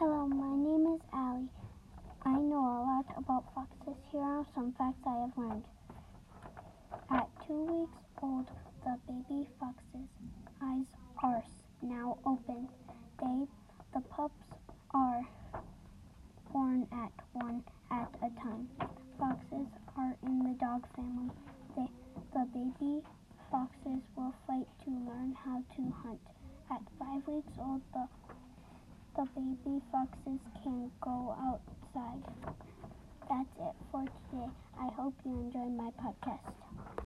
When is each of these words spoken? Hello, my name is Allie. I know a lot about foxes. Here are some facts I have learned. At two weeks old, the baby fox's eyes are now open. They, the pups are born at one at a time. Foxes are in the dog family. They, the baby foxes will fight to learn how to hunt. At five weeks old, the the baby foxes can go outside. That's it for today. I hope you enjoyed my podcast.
Hello, 0.00 0.26
my 0.26 0.56
name 0.56 0.94
is 0.94 1.00
Allie. 1.12 1.46
I 2.24 2.32
know 2.32 2.56
a 2.56 2.80
lot 2.88 3.04
about 3.18 3.44
foxes. 3.54 4.00
Here 4.10 4.22
are 4.22 4.46
some 4.54 4.72
facts 4.78 4.96
I 5.06 5.28
have 5.28 5.36
learned. 5.36 5.64
At 7.10 7.28
two 7.46 7.60
weeks 7.68 8.00
old, 8.22 8.48
the 8.82 8.96
baby 9.06 9.46
fox's 9.60 10.08
eyes 10.62 10.86
are 11.22 11.44
now 11.82 12.16
open. 12.24 12.66
They, 13.20 13.44
the 13.92 14.00
pups 14.08 14.40
are 14.94 15.20
born 16.50 16.86
at 16.92 17.12
one 17.34 17.62
at 17.90 18.08
a 18.22 18.30
time. 18.40 18.70
Foxes 19.18 19.68
are 19.98 20.16
in 20.22 20.38
the 20.44 20.56
dog 20.64 20.86
family. 20.96 21.28
They, 21.76 21.88
the 22.32 22.46
baby 22.54 23.02
foxes 23.50 24.00
will 24.16 24.32
fight 24.46 24.66
to 24.84 24.90
learn 24.90 25.36
how 25.44 25.62
to 25.76 25.92
hunt. 26.02 26.20
At 26.70 26.80
five 26.98 27.20
weeks 27.26 27.52
old, 27.58 27.82
the 27.92 28.08
the 29.16 29.26
baby 29.34 29.80
foxes 29.90 30.40
can 30.62 30.90
go 31.00 31.34
outside. 31.40 32.22
That's 33.28 33.48
it 33.58 33.74
for 33.90 34.02
today. 34.02 34.46
I 34.78 34.88
hope 34.96 35.14
you 35.24 35.32
enjoyed 35.32 35.76
my 35.76 35.90
podcast. 36.00 36.79